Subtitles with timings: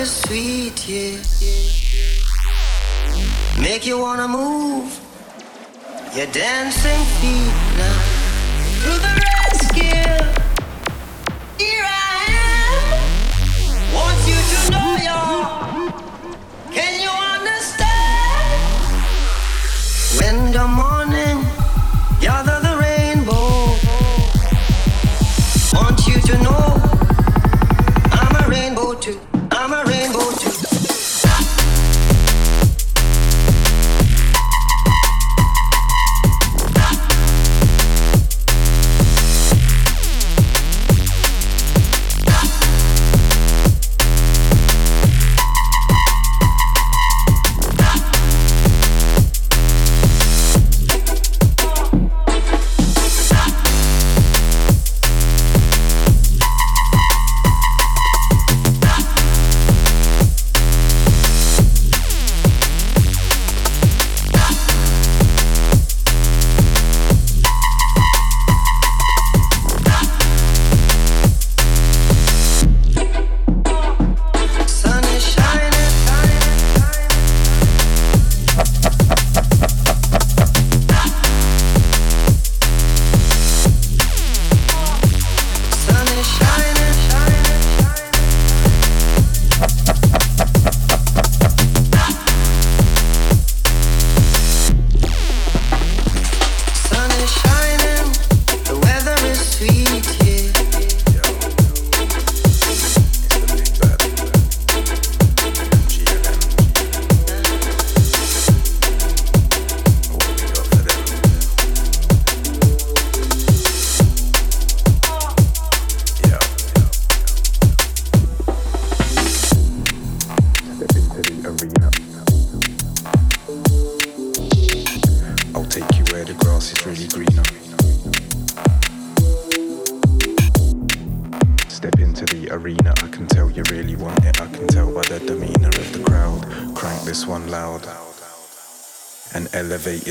[0.00, 1.18] is sweet, yeah.
[3.60, 4.98] Make you wanna move.
[6.16, 8.00] Your dancing feet now.
[8.82, 10.16] To the rescue.
[11.58, 12.18] Here I
[12.48, 13.94] am.
[13.94, 14.79] Want you to know.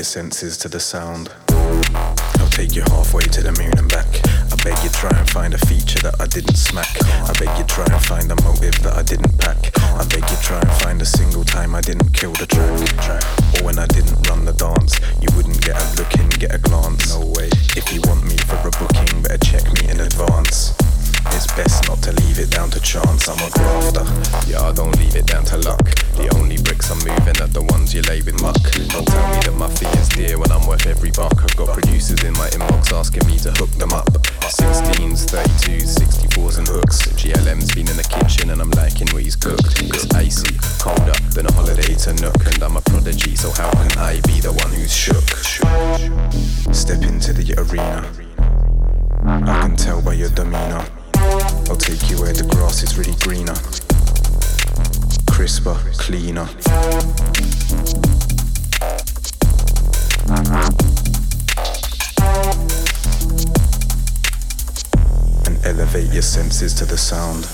[0.00, 1.30] Your senses to the sound.
[2.40, 4.08] I'll take you halfway to the moon and back.
[4.48, 6.88] I beg you try and find a feature that I didn't smack.
[7.04, 9.60] I beg you try and find a motive that I didn't pack.
[9.76, 13.20] I beg you try and find a single time I didn't kill the track.
[13.60, 16.58] Or when I didn't run the dance, you wouldn't get a look in, get a
[22.90, 23.28] chance.
[23.28, 24.02] I'm a grafter.
[24.50, 25.78] Yeah, I don't leave it down to luck.
[26.18, 28.58] The only bricks I'm moving are the ones you lay with muck.
[28.90, 31.38] Don't tell me that my fee is dear when I'm worth every buck.
[31.38, 34.10] I've got producers in my inbox asking me to hook them up.
[34.42, 37.06] 16s, 32s, 64s, and hooks.
[37.14, 39.70] GLM's been in the kitchen and I'm liking what he's cooked.
[39.86, 42.42] It's icy, colder than a holiday to Nuuk.
[42.42, 45.30] And I'm a prodigy, so how can I be the one who's shook?
[46.74, 48.02] Step into the arena.
[49.46, 50.82] I can tell by your demeanor.
[51.70, 53.54] I'll take you where the grass is really greener,
[55.30, 56.48] crisper, cleaner.
[65.46, 67.46] And elevate your senses to the sound.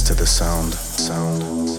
[0.00, 0.72] To the sound.
[0.72, 1.71] Sound.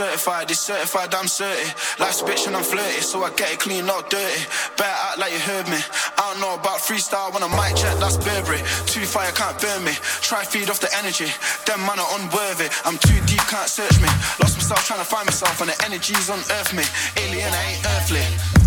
[0.00, 1.68] certified, this certified, I'm certain.
[2.00, 4.40] Life's bitch and I'm flirty, so I get it clean, not dirty.
[4.78, 5.76] Better act like you heard me.
[6.16, 8.64] I don't know about freestyle when I mic check, that's Burberry.
[8.88, 9.92] Too fire can't burn me.
[10.24, 11.28] Try feed off the energy,
[11.66, 12.72] them man are unworthy.
[12.88, 14.08] I'm too deep, can't search me.
[14.40, 16.84] Lost myself trying to find myself, and the energy's unearth me.
[17.20, 18.59] Alien, I ain't earthly.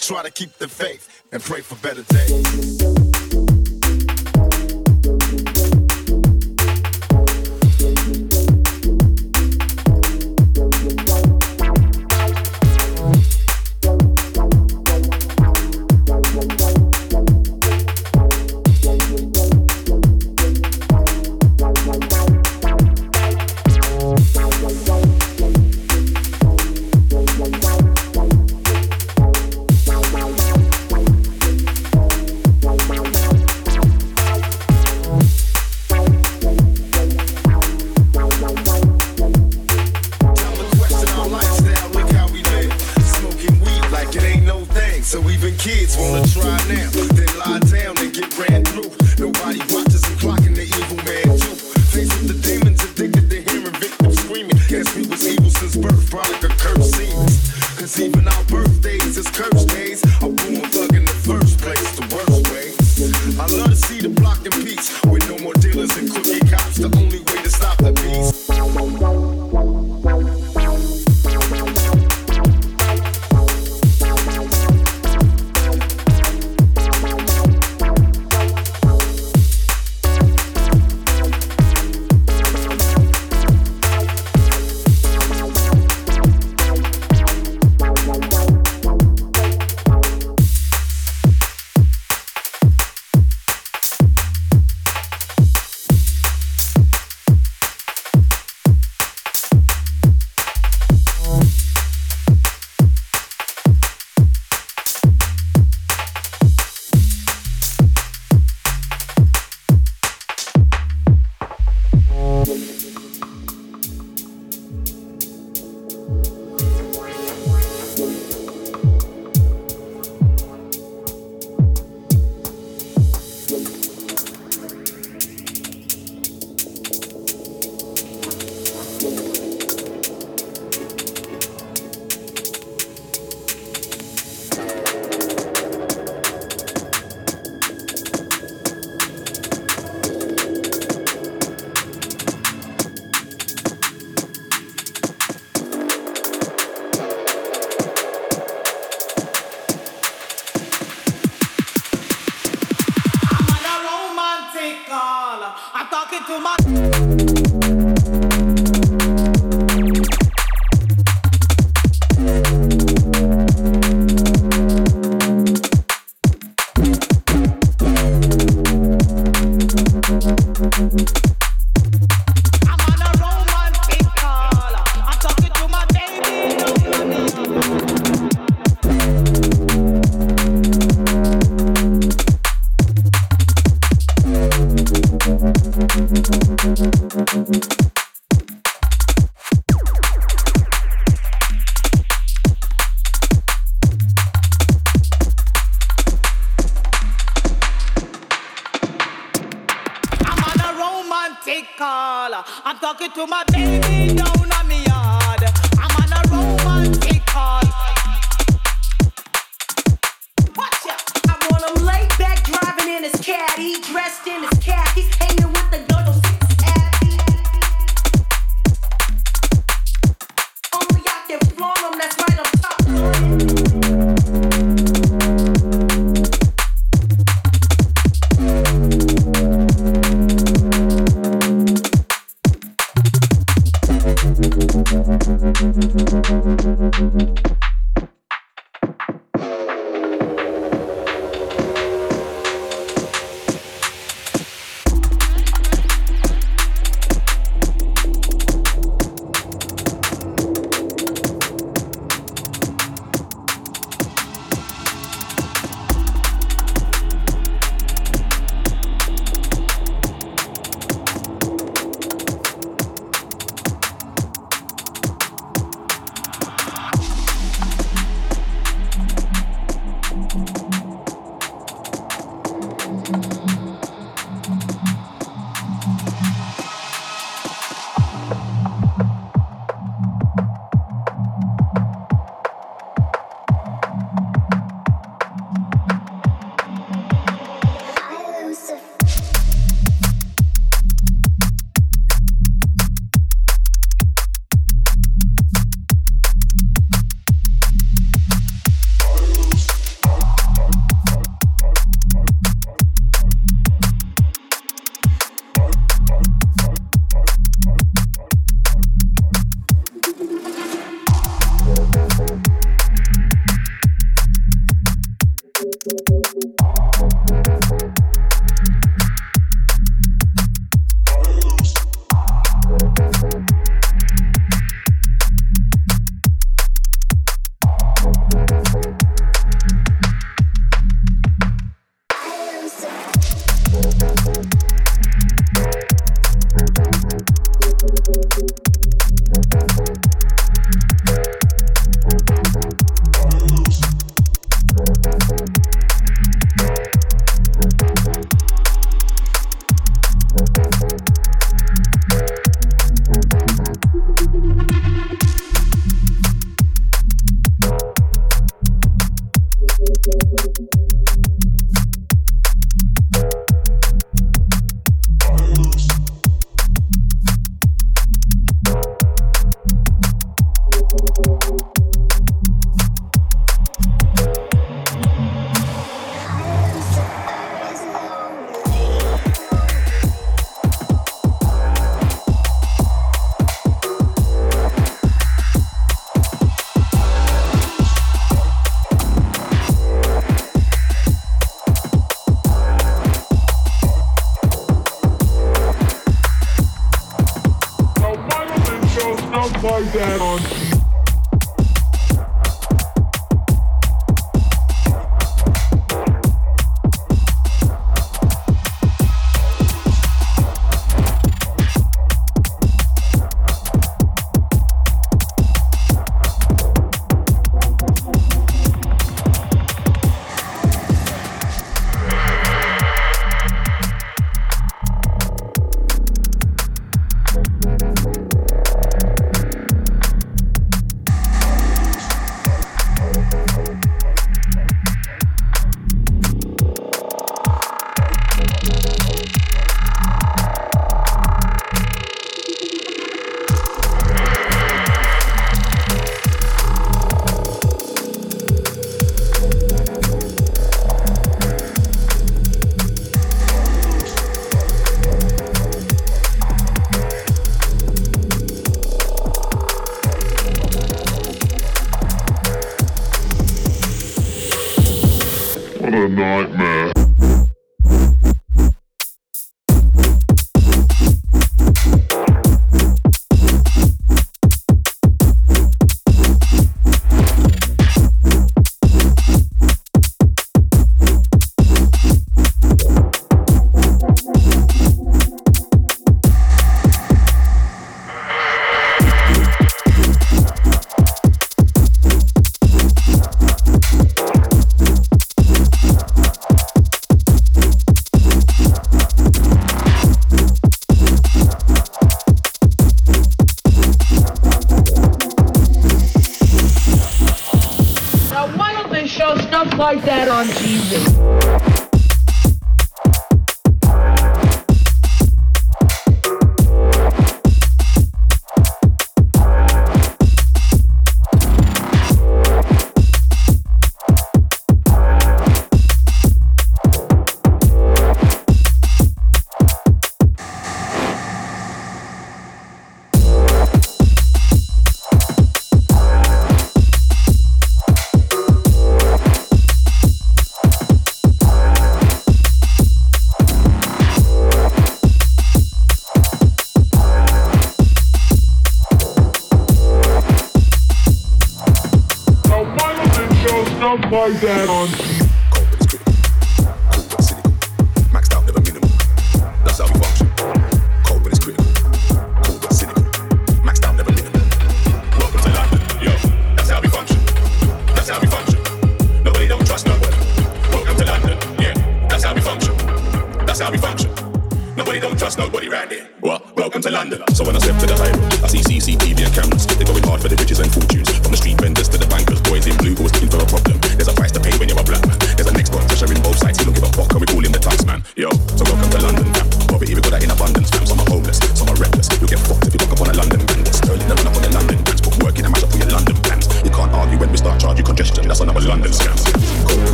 [0.00, 0.49] try to keep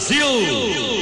[0.00, 0.99] Brasil.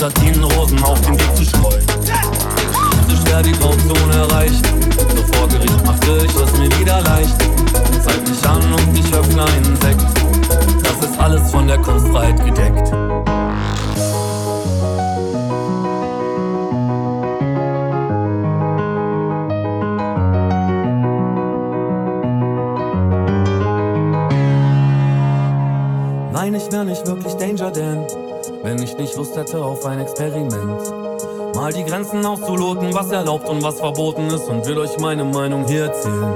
[0.00, 1.86] Platinenrosen auf den Weg zu streuen.
[3.06, 4.64] So schwer die Grauzone erreicht,
[5.14, 7.36] so vor Gericht machte ich es mir wieder leicht.
[8.02, 10.06] Zeig mich an und ich öffne einen Sekt.
[10.82, 12.90] Das ist alles von der Kunstfreiheit gedeckt.
[26.32, 28.19] Nein, ich wär nicht wirklich Danger Dan
[33.62, 36.34] was verboten ist und will euch meine Meinung hier erzählen.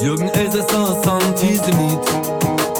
[0.00, 2.00] Jürgen Elsässer ist Antisemit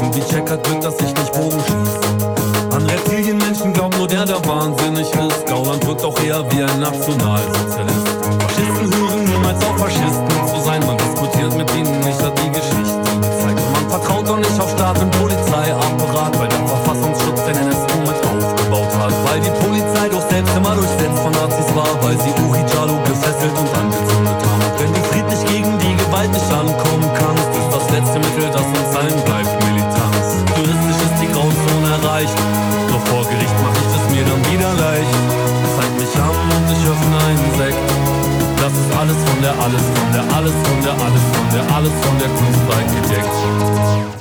[0.00, 2.74] und wie checkert wird, dass ich nicht Bogen schieße.
[2.74, 5.46] An Reptilienmenschen glaubt nur der, der wahnsinnig ist.
[5.46, 8.08] Gauland wirkt auch eher wie ein Nationalsozialist.
[8.40, 10.84] Faschisten hören niemals auf Faschisten zu sein.
[10.84, 13.60] Man diskutiert mit ihnen nicht, hat die Geschichte gezeigt.
[13.60, 15.83] Und man vertraut doch nicht auf Staat und Polizeiapparat,
[22.14, 24.62] weil sie Uri Jalo gefesselt und angezündet haben.
[24.78, 28.90] Wenn du friedlich gegen die Gewalt nicht ankommen kannst, ist das letzte Mittel, das uns
[28.94, 30.26] allen bleibt, Militanz.
[30.54, 32.38] Juristisch ist die Grauzone erreicht,
[32.90, 35.16] doch vor Gericht mach ich es mir dann wieder leicht.
[35.74, 37.86] Zeig mich an und ich öffne einen Sekt.
[38.62, 41.94] Das ist alles von der, alles von der, alles von der, alles von der, alles
[41.98, 42.62] von der Kunst
[42.94, 44.13] gedeckt.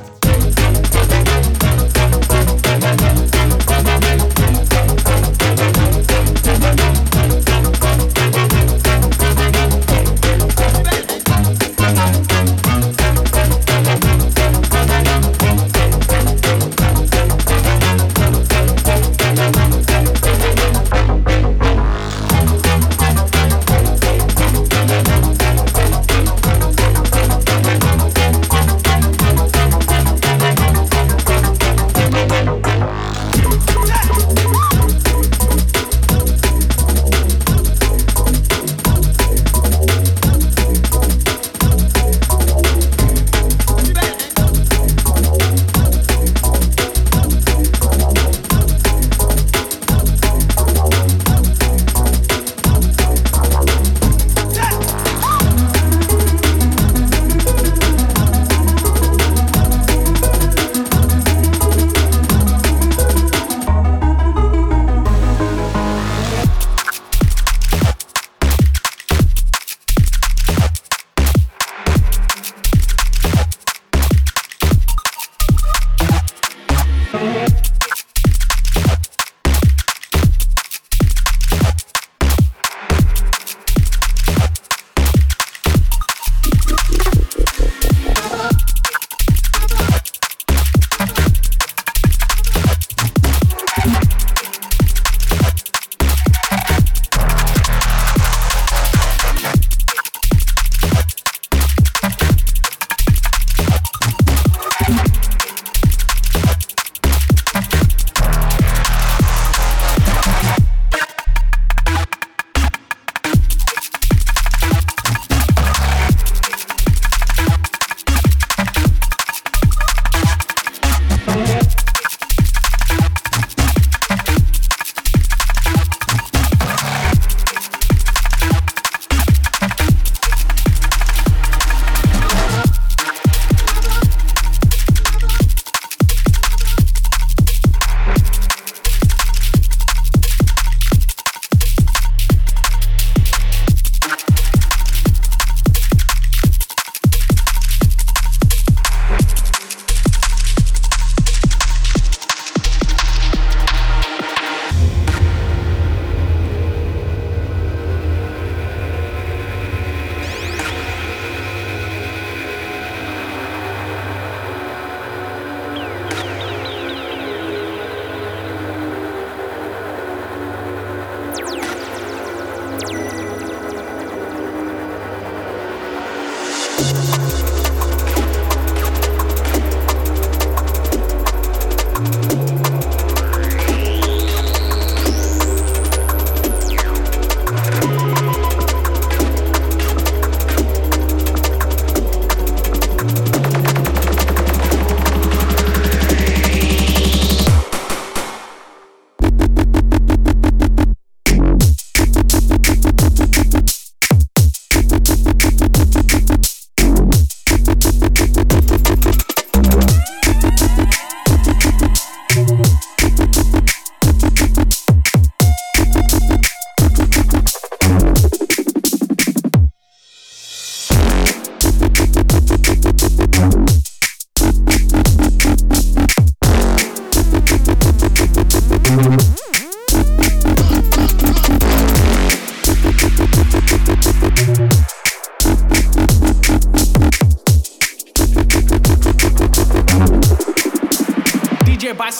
[77.23, 77.72] Bye.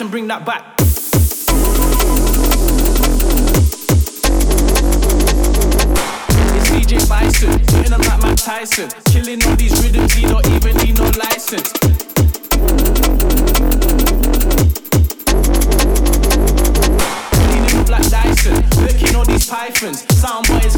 [0.09, 0.75] Bring that back.
[6.55, 8.89] It's DJ Bison, hitting them like Mike Tyson.
[9.05, 11.71] Killing all these rhythms, he don't even need no license.
[17.31, 20.05] Cleaning up like Dyson, looking all these pythons.
[20.19, 20.75] Sound boys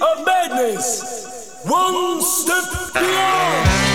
[0.00, 3.85] Of madness, one step.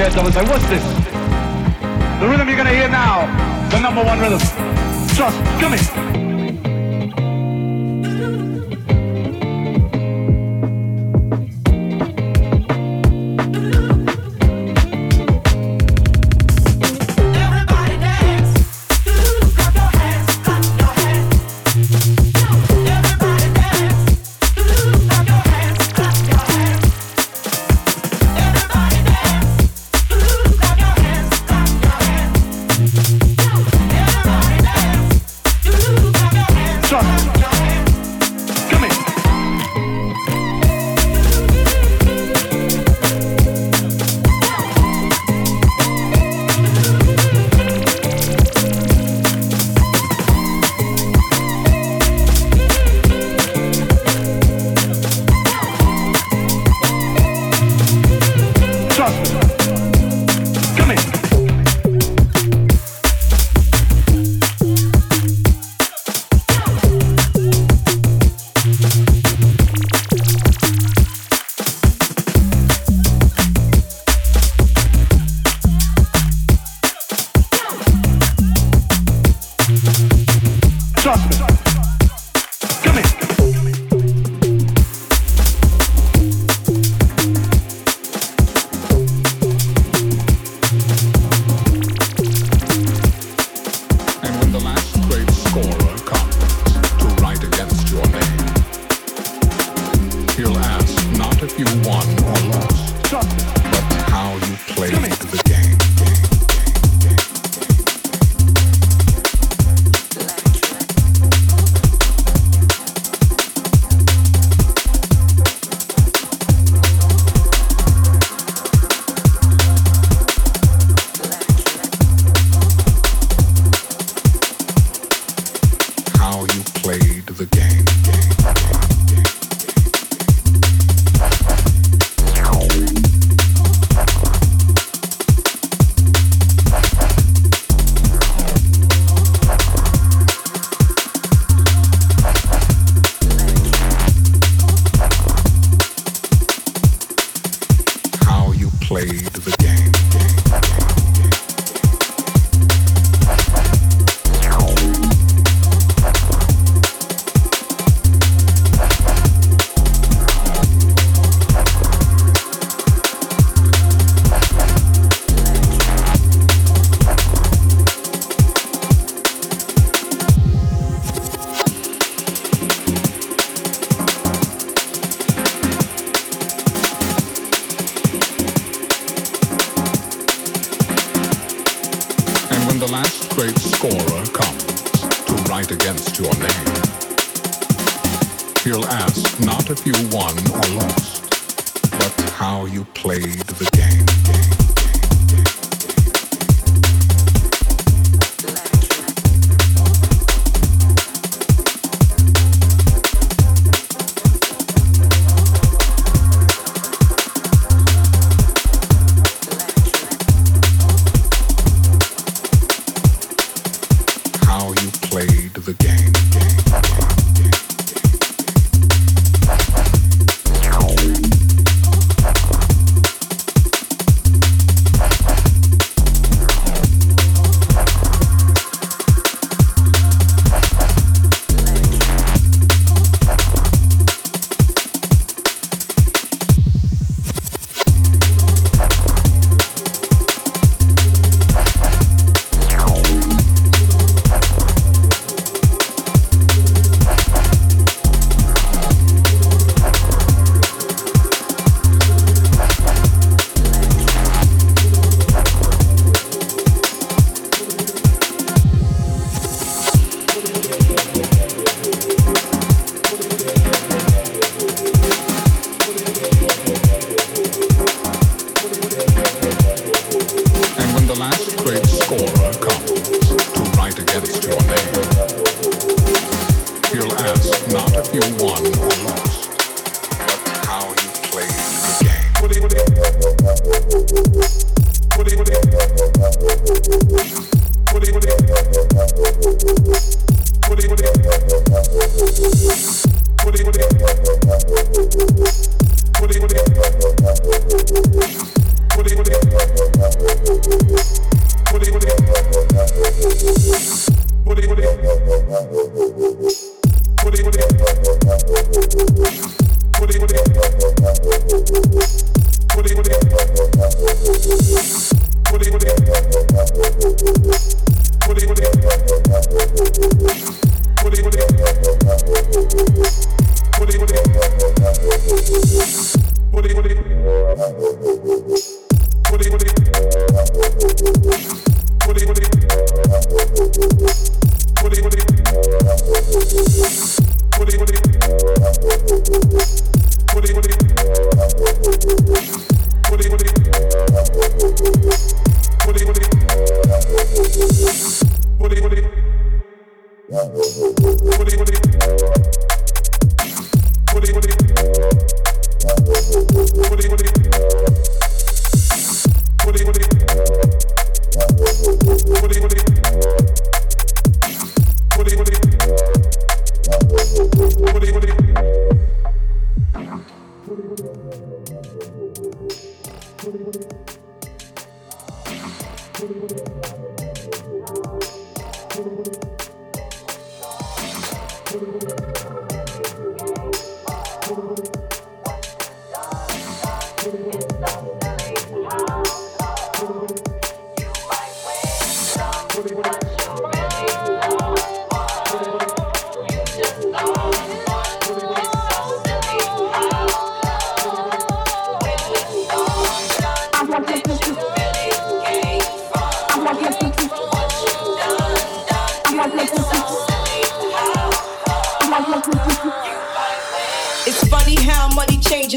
[0.00, 0.16] chest.
[0.16, 0.79] I was like, what's this?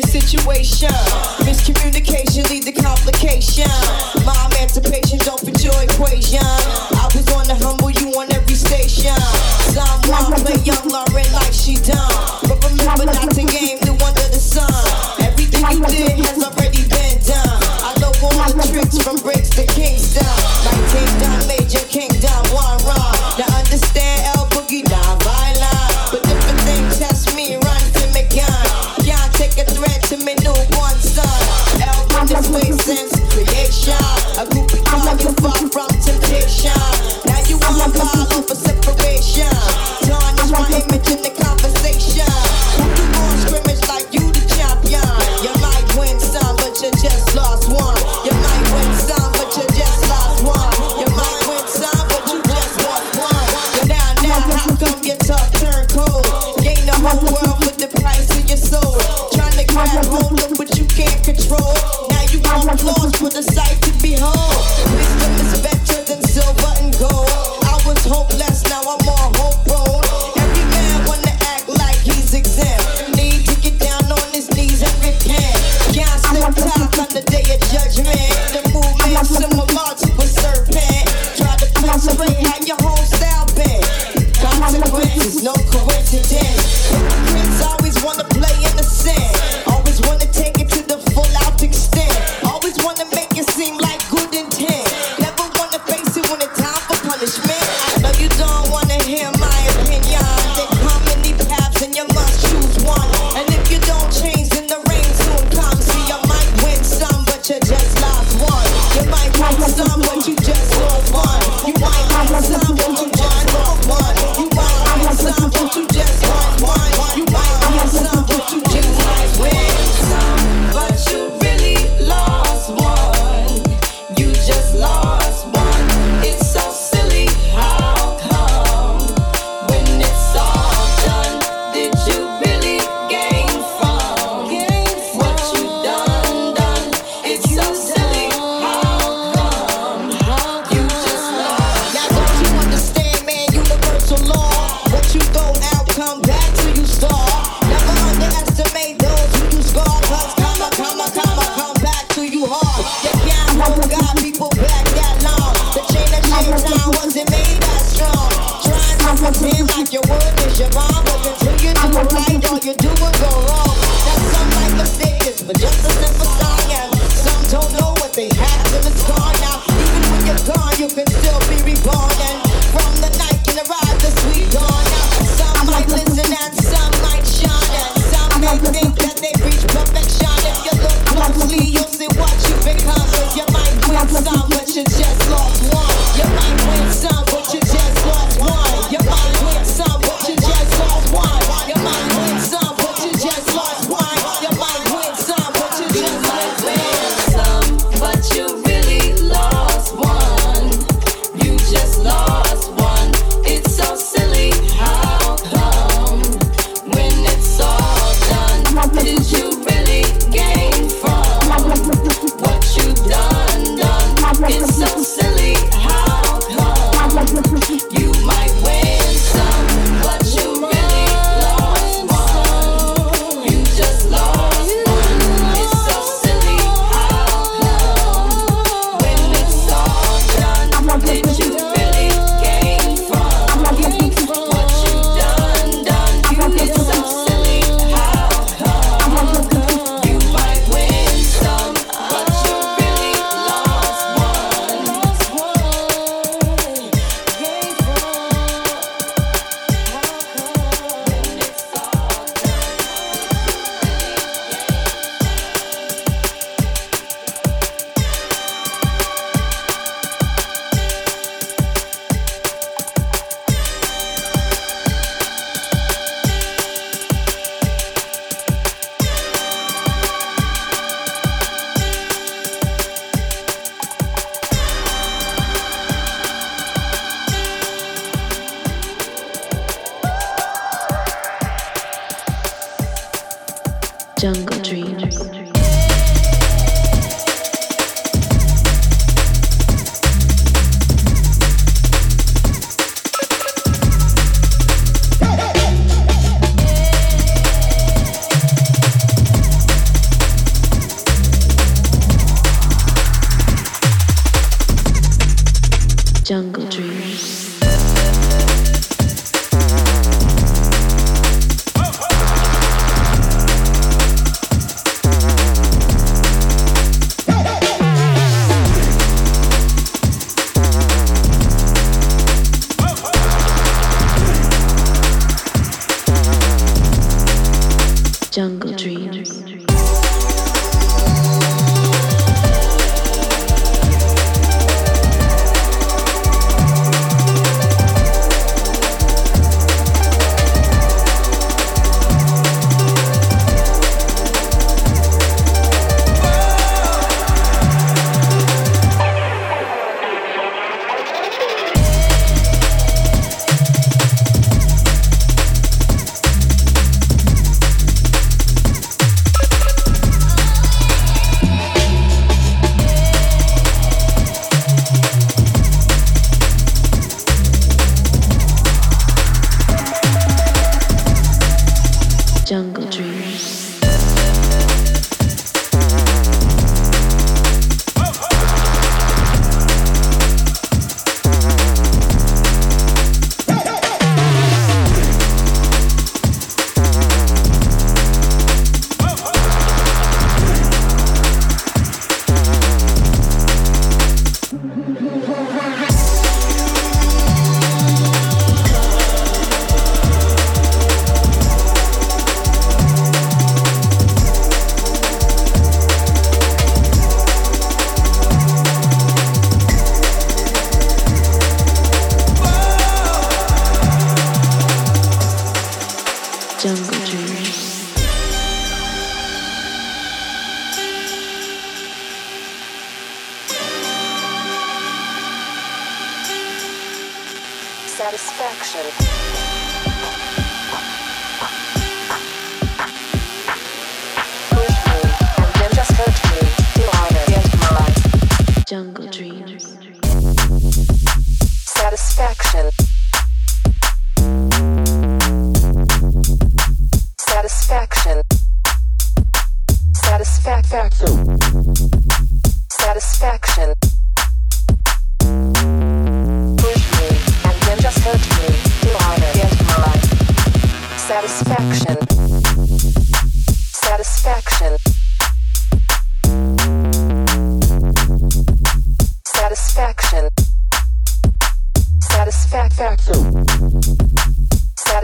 [0.02, 0.90] Sense creation.
[7.50, 9.14] A humble, you on every station.
[9.70, 12.10] Someone play young Lauren like she done.
[12.48, 14.72] But remember not to game the one of the sun.
[15.22, 17.60] Everything you did has already been done.
[17.86, 20.24] I know all the tricks from temptation.
[20.24, 22.33] Now you want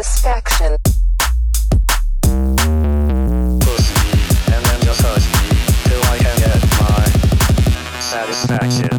[0.03, 0.77] satisfaction.
[3.59, 4.93] Pussy, and then you
[5.83, 7.05] till I can get my
[7.99, 8.98] satisfaction.